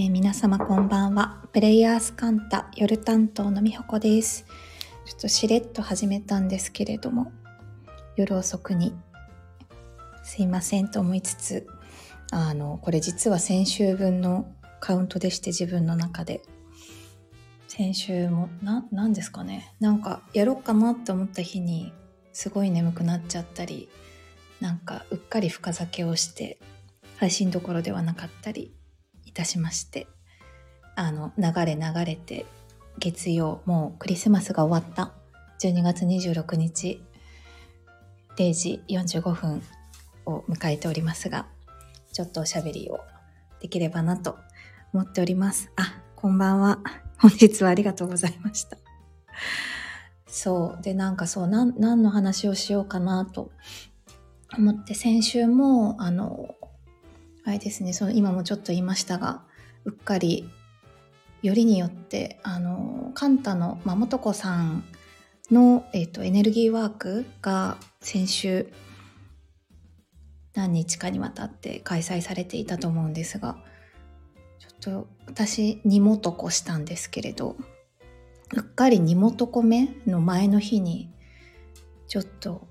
[0.00, 1.42] えー、皆様こんばんは。
[1.52, 4.46] プレイヤースカンタ夜担当のみほこです。
[5.04, 7.32] ちょっとしれっと始めたんですけれども、
[8.14, 8.94] 夜遅くに
[10.22, 11.66] すいませんと思いつつ、
[12.30, 14.46] あの、これ実は先週分の
[14.78, 16.42] カウントでして自分の中で。
[17.66, 19.74] 先週も、な、なんですかね。
[19.80, 21.92] なんかやろうかなって思った日に
[22.32, 23.88] すごい眠くなっちゃったり、
[24.60, 26.60] なんかうっかり深酒をして
[27.16, 28.77] 配信どころではなかったり
[29.38, 30.06] たしまして
[30.96, 32.44] あの流れ流れて
[32.98, 35.12] 月曜もうクリスマスが終わった。
[35.60, 37.02] 12月26日
[38.36, 39.62] 0時45分
[40.24, 41.46] を迎えておりますが
[42.12, 43.00] ちょっとおしゃべりを
[43.60, 44.38] できればなと
[44.92, 45.72] 思っております。
[45.76, 46.78] あこんばんは。
[47.18, 48.78] 本日はありがとうございました。
[50.28, 50.82] そう。
[50.82, 53.50] でなんかそう何の話をしようかなと
[54.56, 56.54] 思って先週もあの
[57.48, 57.94] あれですね。
[57.94, 59.42] その今もちょっと言いましたが
[59.86, 60.50] うっかり
[61.40, 64.84] よりによってあのカンタの、まあ、元子さん
[65.50, 68.70] の、えーと、エネルギーワークが先週
[70.54, 73.56] 何日かにわたって開催されていたと思うんですが
[74.58, 77.56] ちょっと私二元子したんですけれど
[78.54, 81.10] うっかり二元子目の前の日に
[82.08, 82.66] ちょっと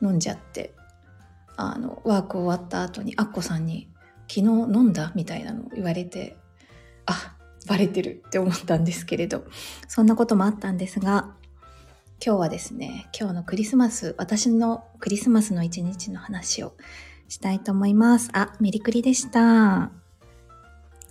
[0.00, 0.72] 飲んじゃって
[1.56, 3.88] あのワーク終わった後にアッコさんに
[4.28, 6.36] 「昨日飲んだ?」みたいなのを言われて
[7.06, 9.44] あバレてるって思ったんですけれど
[9.88, 11.34] そんなこともあったんですが
[12.24, 16.74] 今日はですね今日のクリスマス私のクリスマスの一日の話を
[17.28, 18.30] したいと思います。
[18.32, 19.90] あメリクリでした。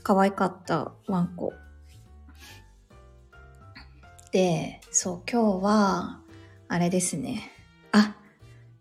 [0.03, 1.53] 可愛かったワンコ。
[4.31, 6.19] でそう今日は
[6.67, 7.51] あれですね。
[7.91, 8.15] あ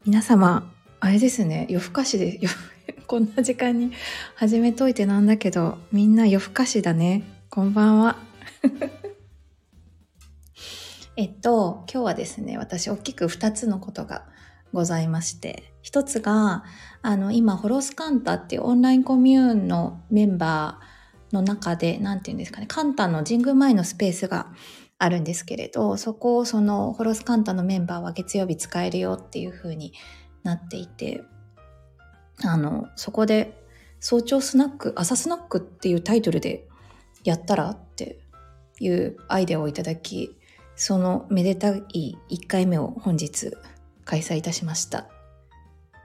[0.05, 0.73] 皆様
[1.05, 2.39] あれですね、夜更かしで、
[3.09, 3.91] こんな時間に
[4.37, 7.25] 始めといてなんだけど、みんな夜更かしだね。
[7.51, 8.19] こんばんは。
[11.17, 14.27] えっと、今日はですね、私大きく2つのことが
[14.73, 16.63] ございまして、一つが、
[17.03, 24.53] あの、今、ホロスカンタっていうオンラインコミューンのメンバーの中で、なんて言うんですかね、カンタの神宮前のスペースが
[24.99, 29.95] あるんですけれど、そこをそのホロスカンタのメンバーは月曜日使えるよっていう風に
[30.43, 31.23] なっていて
[32.45, 33.63] あのそこで
[34.01, 36.67] 早朝スナック朝スナックっていうタイトルで
[37.25, 38.19] やったらって
[38.81, 40.37] いうアイデアをいただき
[40.77, 43.53] そのめでたい1回目を本日
[44.05, 45.07] 開催いたしました。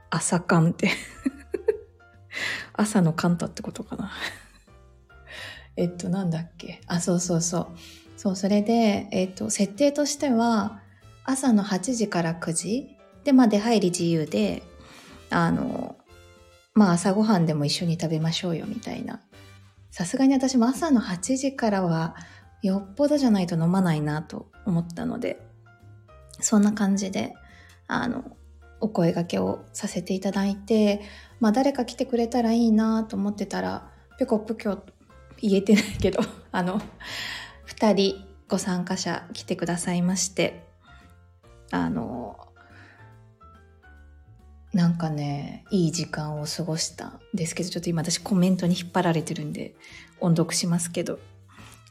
[0.10, 0.90] 朝缶って。
[2.74, 4.12] 朝のカンタってことかな。
[5.76, 6.82] えっとなんだっけ。
[6.88, 7.68] あそうそうそう。
[8.18, 10.82] そうそれで、えっと、設定としては
[11.24, 12.97] 朝の8時から9時
[13.28, 14.64] で、まあ出入り自由で、
[15.30, 15.98] あの、
[16.74, 19.20] まあ朝ごはんでも一緒に食べましょうよみたいな。
[19.92, 22.16] さすがに私も朝の8時からは
[22.62, 25.46] よっぽどじゃないと飲まないなと思ったので、
[26.40, 27.34] そんな感じで、
[27.88, 28.24] あの、
[28.80, 31.02] お声がけをさせていただいて、
[31.42, 34.86] まあ誰か来てくれたらいいなと思ってたら、ぴょこぴょこ
[35.42, 36.22] 言えてないけど、
[36.54, 36.80] あの、
[37.68, 40.66] 2人ご参加者来てくださいまして、
[41.72, 42.47] あの、
[44.78, 49.74] なんかねいい時間を過ごしたんですけどちょっと今私コメントに引っ張られてるんで
[50.20, 51.20] 音読しますけど。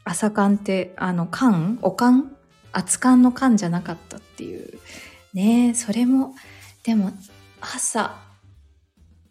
[0.05, 2.31] 朝缶ってあの缶お缶
[2.71, 4.79] 熱燗の缶じゃなかったっていう。
[5.33, 6.33] ねそれも
[6.83, 7.11] でも
[7.59, 8.15] 朝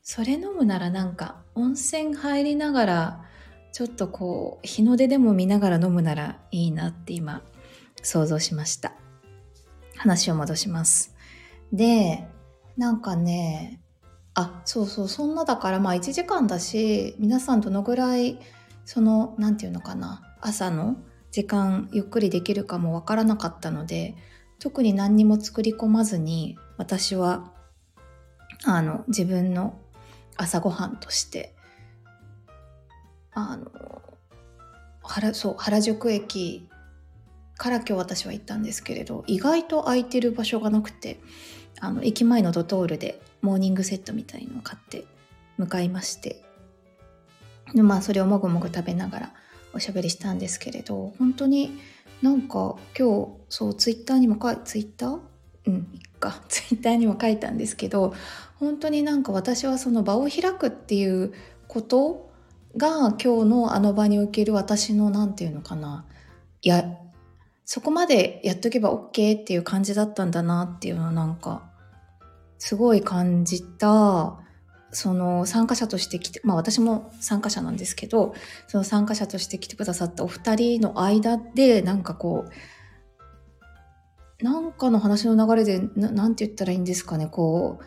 [0.03, 3.25] それ飲むならなんか温泉入りながら
[3.73, 7.41] ちょっとこう日の出でも見ながら飲むならいいなって今
[8.03, 8.93] 想像しました。
[9.97, 11.15] 話を戻します。
[11.73, 12.29] で
[12.77, 13.81] なんかね
[14.35, 18.39] あそうそうそんなだからまあ1時間だし皆さんどのぐらい
[18.85, 20.97] その何て言うのかな朝の
[21.31, 24.15] 時間ゆっくりできるかもわからなかったので
[24.59, 27.53] 特に何にも作り込まずに私は
[28.65, 29.79] あの自分の
[30.37, 31.55] 朝ごはんとして
[33.33, 33.71] あの
[35.03, 36.69] 原そう原宿駅
[37.57, 41.21] から今日私は行ったんですけれど意外と空いてる場所がなくて
[41.81, 45.05] あの駅前のドトールでモーニングセットみたいのを買って
[45.59, 46.43] 向かいまして。
[47.75, 49.33] でまあそれをもぐもぐ食べながら
[49.75, 51.79] おしゃべりしたんですけれど本当に
[52.23, 55.21] なんか今日そうツイッターにも書いツイッター？
[55.67, 56.43] うんいっか。
[56.49, 58.15] ツイッターにも書いたんですけど
[58.59, 61.33] 本当になんか私はその場を開くっていう
[61.69, 62.31] こと
[62.77, 66.05] が今日のあの場における私の何て言うのかな
[66.63, 66.99] や
[67.67, 71.69] そこまでやっとけば OK っていう感じだったんだなっていうのはなんか
[72.59, 74.39] すごい感じた。
[74.93, 78.35] その参加者として来て、まあ私も参加者なんですけど、
[78.69, 82.47] その参加者として来てくださったお二人の間で、なんかこ
[84.41, 87.85] う、なんかの話の流れで、ななんて言ったらいいんですかね、こう、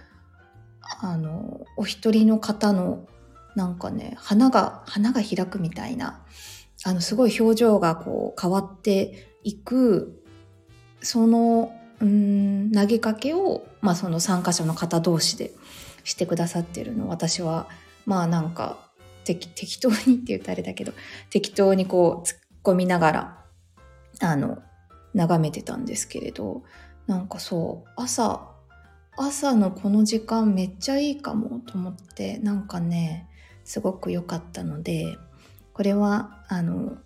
[1.02, 3.08] あの、お一人の方の、
[3.56, 6.24] なんかね、花が、花が開くみたいな、
[6.86, 10.24] あの、すごい表情がこう変わっていく、
[11.02, 15.52] その、うん、投げかけを、まあその参加者の方同士で
[16.04, 17.68] してくださってるの私は
[18.06, 18.78] まあなんか
[19.24, 20.94] 適当にって言ったらあれだけど
[21.30, 23.46] 適当にこう突っ込みながら
[24.22, 24.60] あの
[25.14, 26.64] 眺めてたんですけれど
[27.06, 28.48] なんかそう朝
[29.18, 33.28] 朝のこの時間めっちゃいいかもと思ってなんかね
[33.64, 35.18] すごく良かったので
[35.80, 36.98] これはあの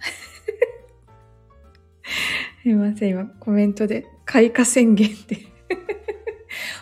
[2.62, 5.40] すいません今コメントで開花宣言って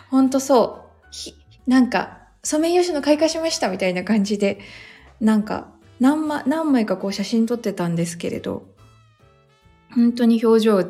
[0.09, 0.89] ほんとそ
[1.65, 4.61] うなんか、ソメイヨシノ開花しましたみたいな感じで、
[5.19, 8.65] なんか何枚、何枚かこう写真撮ってたんですけれど、
[9.93, 10.85] 本当に表情違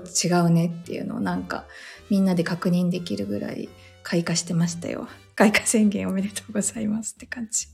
[0.46, 1.66] うねっていうのをなんか
[2.12, 3.70] みんなで確認できるぐらい
[4.04, 5.08] 開花してましたよ。
[5.34, 7.70] 開花宣言おめでとうございますって感じ。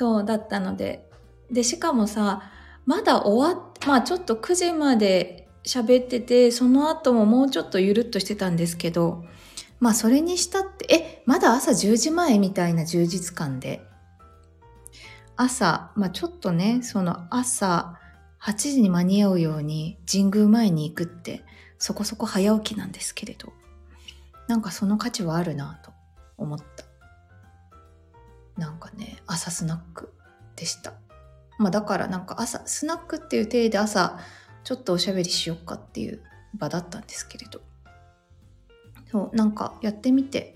[0.00, 1.06] そうだったので。
[1.50, 2.50] で、しかもさ、
[2.86, 9.26] まだ終わっ、まあちょっと9時まで喋ってて、その後ももうちょっとゆるっとしてたんですけど、
[9.78, 13.82] まあそれにしたって、え、まだ朝10時前みたいな充実感で、
[15.36, 17.98] 朝、まあちょっとね、その朝
[18.40, 21.44] 8時に間に合うように神宮前に行くって
[21.78, 23.52] そこそこ早起きなんですけれど、
[24.48, 25.92] なんかその価値はあるなと
[26.38, 26.89] 思った。
[28.60, 30.12] なんかね、朝スナック
[30.54, 30.92] でした。
[31.58, 34.18] まあだからなんか朝、スナックっていう体で朝
[34.64, 36.22] ちょっとおしゃべりしよっかっていう
[36.54, 37.62] 場だったんですけれど、
[39.10, 40.54] そうなんかやってみて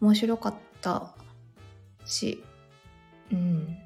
[0.00, 1.14] 面白かった
[2.06, 2.42] し
[3.30, 3.76] うん。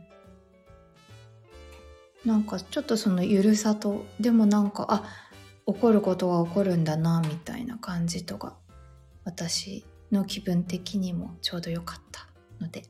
[2.24, 5.04] なんかちょっとそのゆるさとでもなんかあ
[5.66, 8.56] 起こることは起こるんだなみたいな感じとか
[9.24, 12.28] 私の気分的にもちょうど良かった
[12.60, 12.84] ので。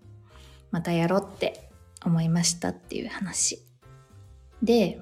[0.70, 1.70] またやろうって
[2.04, 3.62] 思いましたっていう話。
[4.62, 5.00] で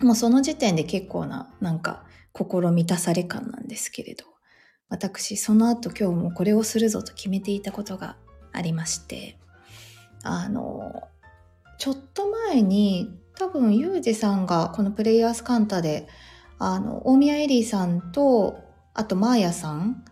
[0.00, 4.24] もうその時点で結構ななんか心満たされ感なんですけれど
[4.88, 8.16] 私その後今日もこれをするぞと決めていたことが
[8.52, 9.38] ありまして
[10.22, 11.08] あの
[11.78, 16.08] ちょっと前に多分ユージさんがこのプレイヤースカンタで
[16.58, 18.58] あの大宮エリーさんと
[18.94, 20.04] あとマーヤさん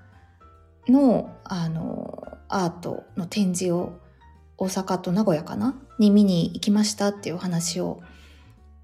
[0.88, 3.98] のあのアートの展示を
[4.58, 5.74] 大阪と名古屋かな？
[5.98, 8.02] に見に行きましたっていうお話を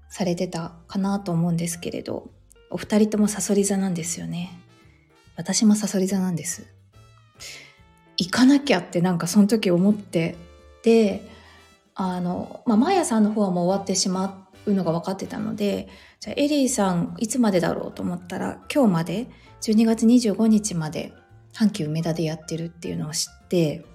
[0.09, 2.29] されてたかなと思うんですけれど
[2.69, 4.59] お二人ともさそり座なんですよね
[5.35, 6.67] 私もサソリ座なんです。
[8.17, 10.35] 行かなきゃってなんかその時思って、
[10.83, 11.27] で、
[11.95, 15.87] あの、まあ、マーヤさんの方はもう終わってしまうのが分かってたので、
[16.19, 19.27] じゃあエリーさんいつまでだろうと思ったら、今日まで、
[19.61, 21.13] 12月25日まで、
[21.53, 23.85] 阪急梅田でやってるっていうのを知って、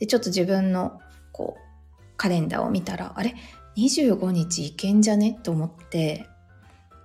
[0.00, 1.00] で、ちょっと自分の、
[1.30, 3.36] こう、カレンダーを見たら、あれ
[3.76, 5.38] ?25 日行けんじゃね？
[5.42, 6.26] と思って、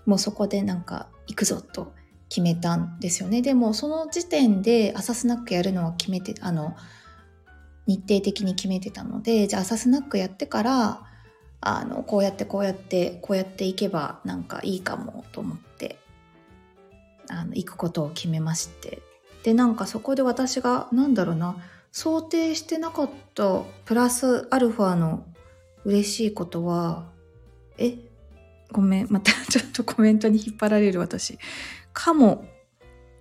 [0.06, 1.94] もうそこでなんか行くぞと
[2.30, 3.42] 決めたんですよね。
[3.42, 6.76] でもその時点で朝スナックやるのは決めて、あの、
[7.88, 11.02] 日程的に決めてたので、じゃあ朝スナックやってから、
[11.62, 16.00] あの、こうやってこうやって、こうやっていけばなんかいいかもと思って、
[17.30, 19.02] あの、行くことを決めまして。
[19.44, 21.58] で、なんかそこで私が、なんだろうな、
[21.98, 25.26] 想定してなかったプラスアルファの
[25.86, 27.10] 嬉しいことは、
[27.78, 27.96] え
[28.70, 31.40] ごめん、また ちょっとコメントに引っ張られる私。
[31.94, 32.44] カモ、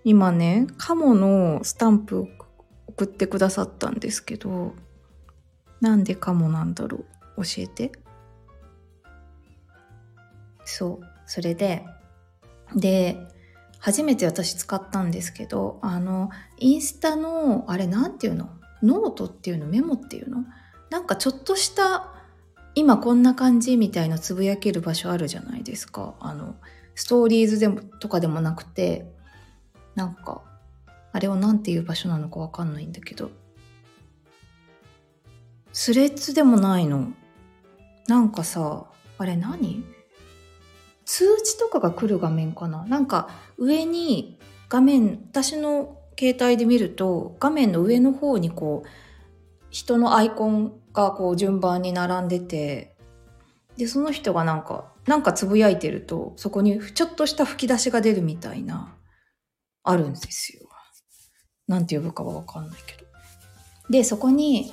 [0.03, 2.29] 今ね、カモのスタンプを
[2.89, 4.75] 送ってくださったんですけど、
[5.81, 7.05] なんでカモなんだろ
[7.37, 7.45] う？
[7.45, 7.93] 教えて。
[10.65, 11.87] そう、それで、
[12.75, 13.25] で、
[13.79, 18.51] 初めて私使ったんですけど、あの、インスタの、あれなんていうの？
[18.85, 19.67] ノートっていうの？
[19.67, 20.45] メモっていうの？
[20.91, 22.13] なんかちょっとした
[22.75, 26.15] 今こんな感じみたいなつぶやける場所あるじゃないですか。
[26.21, 26.55] あの、
[26.95, 29.11] ストーリーズでもとかでもなくて
[29.95, 30.43] なんか
[31.13, 33.31] あれを何ていう場所なのかわかんないんだけど。
[35.73, 37.09] スレッズでもないの。
[38.07, 38.85] なんかさ
[39.19, 39.85] あれ何？
[41.05, 42.85] 通知とかが来る画面かな？
[42.87, 44.39] なんか上に
[44.69, 48.89] 画面私の携帯で見ると画面の上の方にこう
[49.71, 52.95] 人のアイコンがこう順番に並んでて
[53.77, 58.97] でその人がなんかなんかつぶやいてると、そこにちょっとした吹き出しが出るみたいな、
[59.83, 60.69] あるんですよ。
[61.67, 63.05] なんて呼ぶかはわかんないけど。
[63.91, 64.73] で、そこに、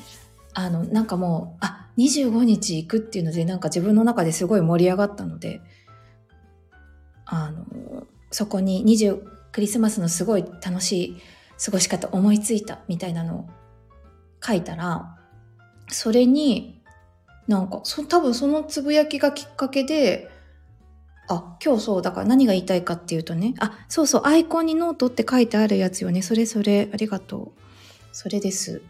[0.53, 5.61] あの、なんかもう、あ、25日行くっていうので、なんか自分の中ですごい盛り上がったので、
[7.25, 7.65] あの、
[8.31, 9.21] そこに20、
[9.51, 11.21] クリスマスのすごい楽しい
[11.63, 13.49] 過ごし方思いついたみたいなのを
[14.43, 15.17] 書いたら、
[15.87, 16.81] それに、
[17.47, 20.31] なんか、そ、多分そのつぶやきがきっかけで、
[21.27, 26.21] あ、今日そう、だから何が言いたいかっていうとね、あ、そうそう、アイコンにノートって書いてあるやつよね。
[26.21, 27.61] それそれ、ありがとう。
[28.11, 28.81] それです。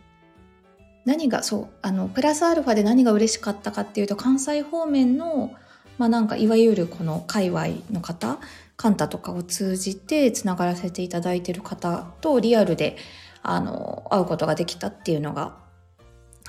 [1.05, 5.53] 何が、そう、あの、プラスアルファで何が嬉しかったかっていうと、関西方面の、
[5.97, 8.39] まあなんか、いわゆるこの界隈の方、
[8.75, 12.97] カンタとかを通じてつながらせていただいてる方とリアルで、
[13.43, 15.57] あの、会うことができたっていうのが、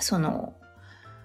[0.00, 0.54] その、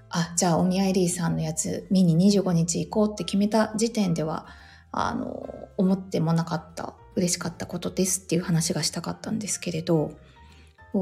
[0.09, 4.47] あ、じゃあお見合いリーさんのやつ見に25日行こうって決めた時点では、
[4.91, 10.11] あの、思ってもなかった、嬉しかったことですっていう話がしたかったんですけれど、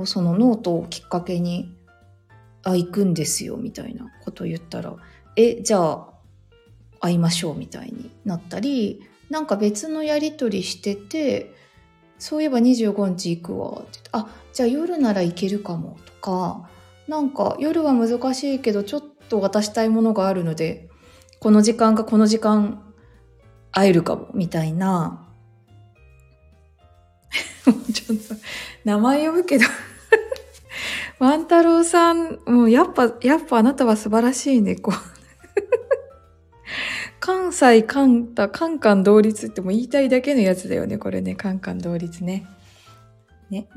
[0.05, 1.75] そのノートをきっかけに、
[2.63, 4.95] あ、行くんですよみたいなことを言ったら、
[5.35, 6.07] え、じゃあ
[7.01, 11.53] 会いましょうみたいになったり、なんか別のやり取りしてて、
[12.19, 16.69] そういえば25日行くわってって、あ、じゃあ夜なら行けるかもとか、
[17.07, 20.89] なんか夜は難しいけどちょっと渡したいものがあるので
[21.39, 22.81] この時間かこの時間
[23.71, 25.21] 会えるかもみたいな。
[27.93, 28.35] ちょっと
[28.85, 29.65] 名前呼ぶけど。
[31.19, 34.95] 万太郎さんもうやっぱやっぱあなたは素晴らしいねこう。
[37.25, 41.33] 関西、関東、カンカン同率っても言いたいだけのやつだよね、これね。
[41.33, 42.45] カンカン同率ね。
[43.49, 43.67] ね。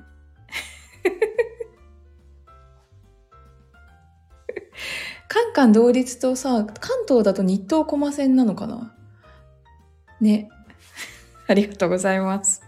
[5.29, 8.95] カンカン同率とさ、関東だと日東駒線なのかな？
[10.21, 10.51] ね。
[11.49, 12.61] ありがとうございます。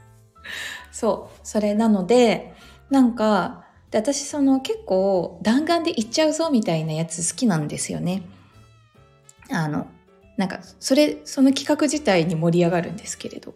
[0.91, 1.41] そう。
[1.47, 2.55] それなので、
[2.89, 8.23] なんか、で私その結構弾丸で行っちゃうぞみたいなやつ好きなんですよね。
[9.51, 9.87] あの、
[10.41, 13.55] なんか、それ、その企画自体に盛り上がるんですけれど。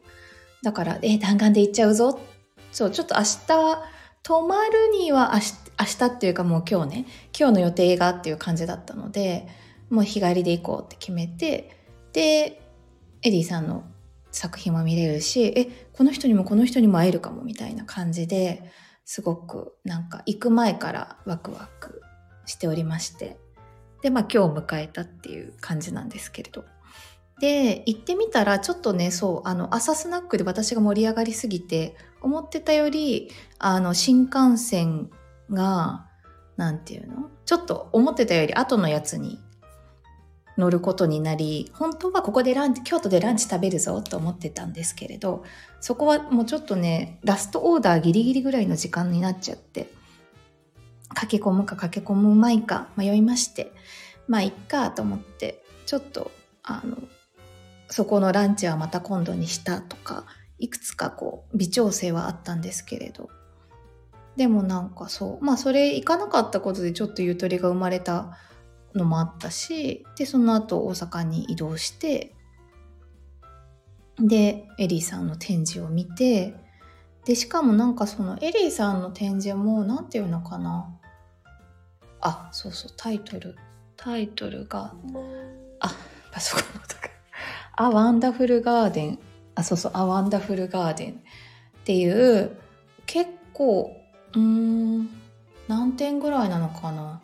[0.62, 2.20] だから、え、弾丸で行っちゃうぞ。
[2.72, 3.82] そう、ちょっと明日、
[4.22, 7.06] 泊まるには明日、明日っていうかもう今日ね、
[7.38, 9.48] 今日の予定がっていう感じだったので、
[9.88, 11.74] もう日帰りで行こうって決めて、
[12.12, 12.60] で、
[13.22, 13.84] エディさんの
[14.30, 18.62] 作品も見れるし、え、この人にもこの人にも会えるかもみたいな感じで、
[19.06, 22.02] すごくなんか行く前からワクワク
[22.44, 23.38] しておりまして、
[24.02, 26.73] で、まあ今日迎えたっていう感じなんですけれど。
[27.40, 35.10] で、行ってみたらちょっとね、そう、あの、朝スナックで私が盛り上がりすぎて、思ってたより、あの、新幹線
[35.50, 36.06] が、
[36.56, 37.30] なんていうの？
[37.44, 39.40] ちょっと思ってたより後のやつに
[40.56, 45.42] 乗ることになり、本当はここでランチ、京都でランチ食べるぞと思ってたんですけれど、
[45.80, 49.88] そこはもうちょっとね、ラストオーダーギリギリぐらいの時間になっちゃって、
[51.08, 53.72] 駆け込むか駆け込むまいか迷いまして、
[54.28, 56.30] まあ、いっかと思って、ちょっと、
[56.62, 56.96] あの、
[57.94, 60.26] そこのランチはまた今度にしたとか、
[60.58, 63.30] いくつかこう、微調整はあったんですけれど、
[64.34, 68.36] でもなんかそう、まあそれ行かなかったことでちょっとゆとりが生まれた
[68.96, 72.34] のもあったし、で、その後大阪に移動して、
[74.18, 76.56] で、エリーさんの展示を見て、
[77.24, 80.92] で、しかもなんかそのエリーさんの展示も、なんていうのかな。
[82.20, 83.54] あ、そうそう、タイトル。
[83.94, 84.96] タイトルが、
[85.78, 85.94] あ、
[86.32, 87.13] パソコンの音が。
[87.76, 89.18] あ、ワンダフルガーデン。
[89.54, 91.12] あ、そうそう、あ、ワンダフルガーデン。
[91.12, 91.14] っ
[91.84, 92.56] ていう、
[93.06, 93.96] 結構
[94.34, 95.08] うーん
[95.68, 97.22] 何点ぐらいなのかな。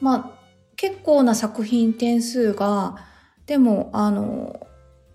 [0.00, 0.30] まあ
[0.76, 2.96] 結構な作品点数が
[3.46, 4.66] でもあの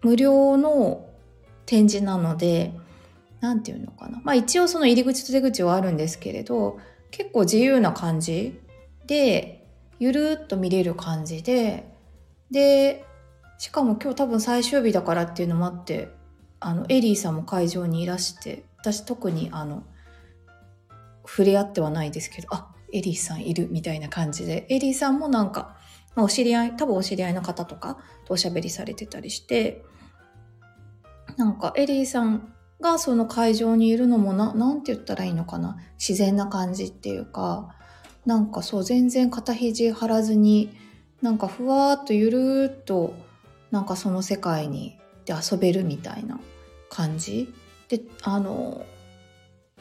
[0.02, 1.08] 無料の
[1.68, 2.74] 展示なので
[3.42, 4.20] 何て言うのかな。
[4.24, 6.80] まあ一応その入り口と出口はあるんですけれど
[7.12, 8.60] 結構自由な感じ
[9.06, 9.68] で
[10.00, 11.88] ゆるっと見れる感じで
[12.50, 13.06] で
[13.62, 16.10] しかも今日多分最終日だからっていうのもあって
[16.60, 19.84] あのエリーさんも会場にいらして私特にあの
[21.28, 25.78] 触れ合ってはないですけど、あ、エリーさんいるみたいな感じで、エリーさんもなんか、
[26.16, 29.86] まあ、お知り合い、多分お知り合いの方とかとおしゃべりされてたりして、
[31.38, 35.78] なんかエリーさんがその会場にいるのもな、なんて言ったらいいのかな。
[36.00, 37.76] 自然な感じっていうか、
[38.26, 40.76] なんかそう全然肩肘張らずに、
[41.22, 43.14] なんかふわーっとゆるーっと、
[43.72, 46.40] なんかその世界にで遊べるみたいな
[46.90, 47.54] 感じ？
[47.88, 48.86] で、あの、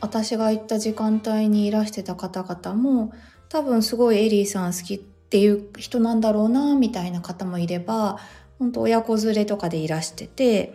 [0.00, 3.12] 私が行った時間帯にいらしてた方々も
[3.50, 8.18] 多分すごいエリーさん好きっていう人なんだろうなみたいな方もいれば
[8.58, 10.74] 本当親子連れとかでいらしてて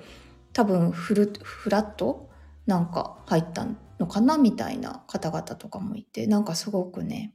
[0.53, 2.29] 多分フルフラット
[2.67, 3.65] なんか入った
[3.99, 7.33] のかなみたいな方々とかもいてなんかすごくね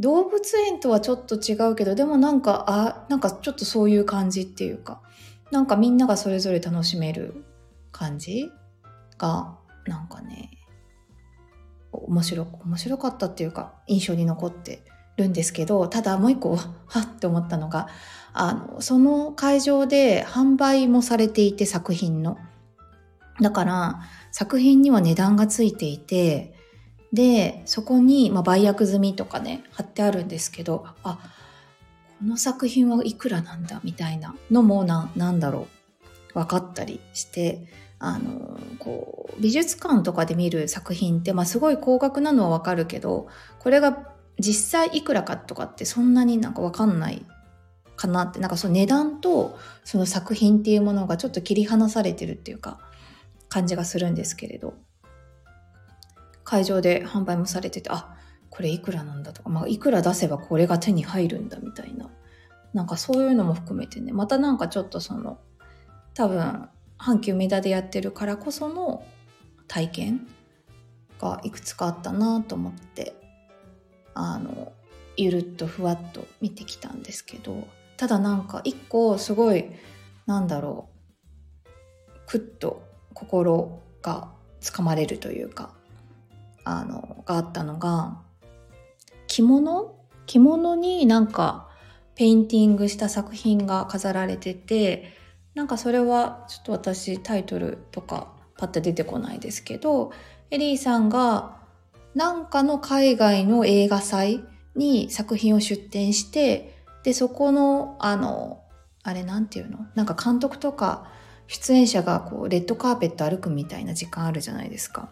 [0.00, 5.00] 動物園とはちょっと違うけどでもなんかあなんかちょっとそういう感じっていうか
[5.50, 7.44] なんかみんながそれぞれ楽しめる
[7.92, 8.50] 感じ
[9.18, 10.50] がなんかね
[11.92, 14.82] 面白面白かったっていうか印象に残って
[15.16, 17.88] るんですけどただもう一個 はって思ったのが
[18.32, 22.38] あのその会場で販売もされていて作品の。
[23.40, 26.54] だから作品には値段がついていて
[27.12, 31.18] でそこに、まあ、売約済みとかね貼ってあるんですけどあ
[32.18, 35.68] この作品はいくらなんだみたいなのもななんだろ
[36.34, 37.66] う分かったりして
[37.98, 43.28] あのこう美術館とかで見る作品って、まあ、すごい高額なのは分かるけど
[43.58, 47.24] これが実際いくらかとかってそんなになんか分かんない
[47.96, 52.80] かなってなんかその値段とその作品っていうものがちょっと切り離されてるっていうか
[53.48, 54.74] 感じがするんですけれど。
[56.52, 58.14] 会場で販売もされててあ
[58.50, 62.10] これいくらなんだとか、まあ、いくら出せばこれが手に入るんだみたいな。
[62.74, 64.12] なんかそういうのも含めてね。
[64.12, 65.38] またなんかちょっとその
[66.12, 66.68] 多分
[66.98, 69.02] 阪急梅田でやってるからこその
[69.66, 70.26] 体験
[71.18, 73.14] がいくつかあったなと思って
[74.12, 74.74] あの
[75.16, 77.66] ゆるっとふわっと見てきたんですけど
[77.96, 79.70] ただなんか一個すごい
[80.26, 80.90] なんだろ
[81.64, 81.68] う
[82.26, 82.82] クッと
[83.14, 84.28] 心が
[84.60, 85.72] つかまれるというか
[86.64, 88.18] あのがあったのが
[89.26, 89.94] 着物？
[90.26, 91.68] 着物になんか
[92.14, 95.12] ペインティングした作品が飾られてて
[95.54, 100.12] なんかそれはちょっと私タイトルとかパッと出てこないですけど
[100.50, 101.56] エリーさんが
[102.14, 104.44] なんかの海外の映画祭
[104.76, 108.62] に作品を出展してでそこのあの
[109.02, 109.86] あれなんていうの？
[109.94, 111.10] なんか監督とか
[111.48, 115.10] 出演者がこうレッドカーペット歩くみたいな時間あるじゃないですか。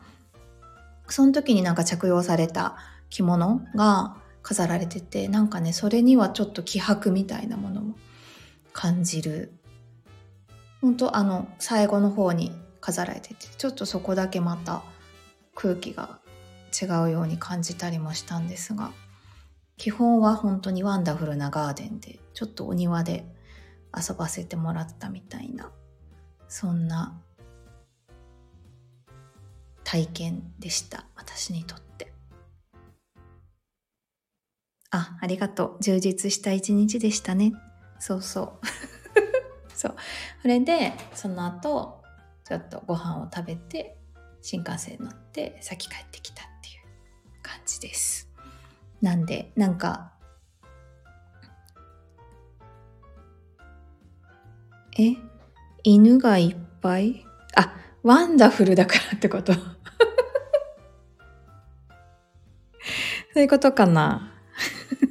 [1.12, 2.76] その時になんか着用された
[3.08, 7.94] 着物が飾られててなんかねそれにはちょっと気迫みたいなものも
[8.72, 9.52] 感じる。
[10.80, 14.82] 本当あの最後の方に飾られててちょっとそこだけまた
[15.54, 16.20] 空気が
[16.80, 18.92] 違うように感じたりもしたんですが
[19.76, 23.26] 基本は本当にワンダフルなガーデンでちょっとお庭で
[23.94, 25.70] 遊ばせてもらったみたいな
[26.48, 27.20] そんな
[29.90, 31.04] 体験でした。
[31.16, 32.12] 私にとって。
[34.92, 35.82] あありがとう。
[35.82, 37.54] 充実した一日でしたね。
[37.98, 38.66] そうそう。
[39.74, 39.96] そう。
[40.42, 42.04] それでその後
[42.44, 43.98] ちょっとご飯を食べて
[44.42, 46.70] 新幹線乗って先帰ってきたってい
[47.38, 48.30] う感じです。
[49.02, 50.12] なんでなんか
[54.96, 55.16] え？
[55.82, 57.26] 犬がいっぱい？
[57.56, 57.74] あ
[58.04, 59.79] ワンダフルだからってこと。
[63.32, 64.32] そういうことかな？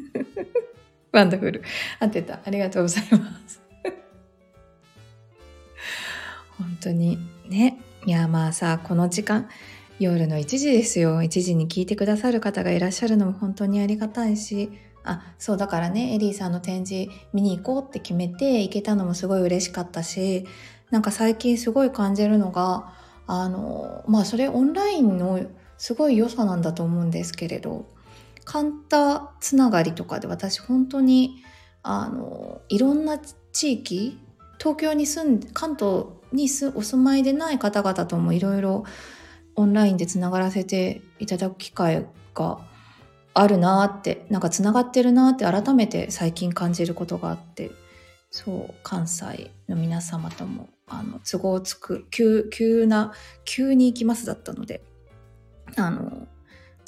[1.11, 1.63] ワンダフル。
[1.99, 2.39] 合ってた。
[2.43, 3.61] ありがとうございます。
[6.57, 7.79] 本当にね。
[8.05, 9.49] いや、まあさ、この時間、
[9.99, 11.21] 夜の1時ですよ。
[11.21, 14.71] 1時に聞いてくださる方がいらっしゃるのも本当にありがたいし、
[15.03, 20.45] あ、そうだからね、エリーさんの展示見に行こうって決めて行けたのもすごい嬉しかったし、
[20.91, 22.93] なんか最近すごい感じるのが、
[23.27, 25.41] あの、まあそれオンラインの
[25.77, 27.85] すごい良さなんだと思うんですけれど、
[28.49, 31.43] カンタつながりとかで私本当に
[31.83, 33.19] あのいろんな
[33.53, 34.17] 地域
[34.57, 38.85] 東京に住んで関東にお住まいでない方々ともいろいろ
[39.55, 42.57] オンラインでつながらせていただく機会が
[43.35, 47.69] あるなってなんかつながってるなって改めて最近感じることがあって
[48.31, 53.13] そう関西の皆様ともあの都合つく急急な
[53.45, 54.81] 急に行きますだったので
[55.75, 56.27] あの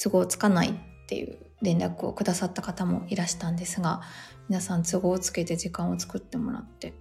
[0.02, 0.74] 都合つかないっ
[1.06, 4.02] ていう連絡をくださった方もいらしたんですが
[4.50, 6.93] 皆さん都合をつけて時間を作ってもらって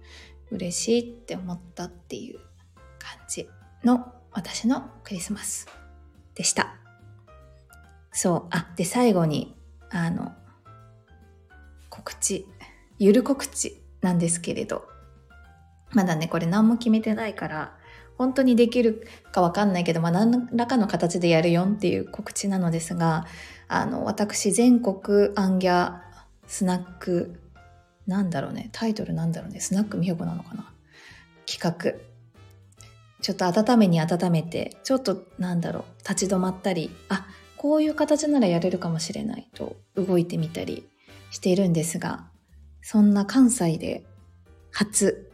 [0.51, 2.39] 嬉しいって思ったっていう
[2.99, 3.49] 感じ
[3.83, 5.67] の私のクリスマス
[6.35, 6.75] でした。
[8.13, 9.55] そうあで最後に
[9.89, 10.33] あの
[11.89, 12.45] 告知
[12.99, 14.85] ゆる告知なんですけれど
[15.91, 17.77] まだねこれ何も決めてないから
[18.17, 23.25] 本当にできるかわかんないけど、まあ、何らかの形でやるよっていう告知なのですが
[23.73, 26.01] あの、私、全国アンギャ
[26.45, 27.39] スナック、
[28.05, 30.69] なんだろうね、タイトルなんだろうね、スナック美穂子なのかな？
[31.45, 31.97] 企画。
[33.21, 40.89] ちょっと温めに温めて、ちょっとなんだろう、立ち止まったり、あ、こういう形ならやれるかもしれないと動いてみたり
[41.29, 42.25] しているんですが、
[42.81, 44.03] そんな関西で
[44.71, 45.31] 初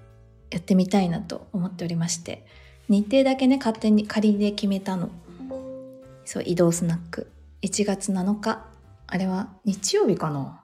[0.52, 2.45] やってみたいなと思っておりまして、
[2.88, 5.10] 日程だけね、勝手に仮で決めたの。
[6.23, 7.32] そう、移動スナック。
[7.63, 8.67] 1月7日
[9.08, 10.63] あれは日曜日かな？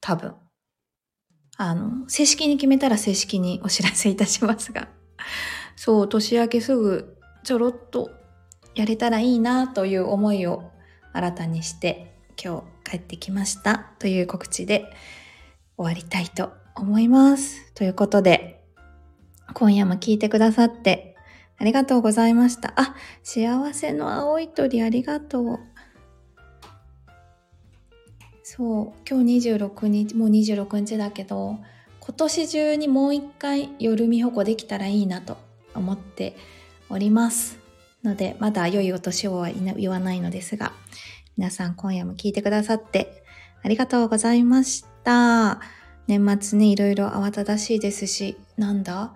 [0.00, 0.34] 多分。
[1.56, 4.88] あの、正式に決めたら正式にお知らせいたしますが。
[5.76, 8.10] そう、年明けすぐちょろっと
[8.74, 10.70] やれたらいいなという思いを
[11.12, 14.90] 新たにして今日帰ってきましたという告知で
[15.76, 17.72] 終わりたいと思います。
[17.74, 18.64] ということで、
[19.54, 21.16] 今夜も聞いてくださって
[21.58, 22.72] ありがとうございました。
[22.76, 25.58] あ、幸せの青い鳥ありがとう。
[28.52, 31.60] そう、今日26日、もう26日だけど、
[32.00, 35.36] 今年中にもう一回夜見保護できたらいいなと
[35.72, 36.34] 思って
[36.88, 37.58] おります。
[38.02, 40.72] ので、まだ良いお年をは言わないのですが、
[41.36, 43.22] 皆さん今夜も聞いてくださって
[43.62, 45.60] ありがとうございました。
[46.08, 49.14] 年末ね、いろいろ慌ただしいですし、なんだ？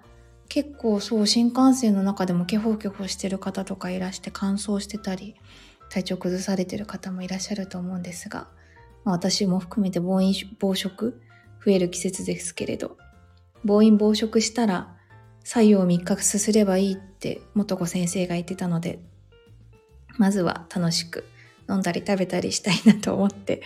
[0.48, 5.34] 結構そう新幹線の中でもケホケホしてる方とかいらして乾燥してたり
[5.90, 8.46] 体調崩されてる方もいらっしゃると思うんですが、
[9.04, 11.20] まあ、私も含めて暴飲暴食
[11.64, 12.96] 増える季節ですけれど
[13.64, 14.94] 暴飲暴食したら
[15.42, 18.98] 作用を3日すすればいいって元子先生が言ってたので
[20.16, 21.24] まずは楽しく
[21.68, 23.62] 飲んだり食べたりしたいなと思って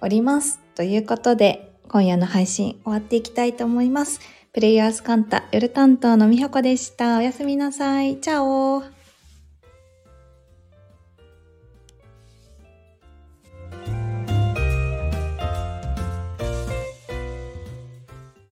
[0.00, 0.60] おります。
[0.74, 4.20] ということで今夜の配信終わっていきたいと思います。
[4.52, 7.18] プレイヤースカンタ夜担当のみほこでした。
[7.18, 8.20] おやすみなさい。
[8.20, 8.93] チャオ